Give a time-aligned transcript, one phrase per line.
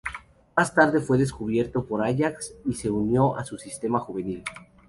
[0.57, 4.43] Más tarde fue descubierto por Ajax y se unió a su sistema juvenil.